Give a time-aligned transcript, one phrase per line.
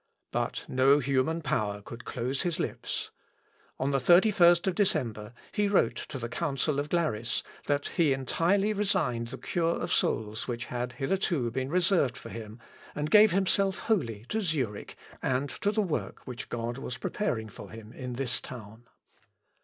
[0.31, 3.11] But no human power could close his lips.
[3.79, 9.27] On the 31st December, he wrote to the council of Glaris, that he entirely resigned
[9.27, 12.59] the cure of souls which had hitherto been reserved for him,
[12.95, 17.69] and gave himself wholly to Zurich, and to the work which God was preparing for
[17.69, 18.87] him in this town.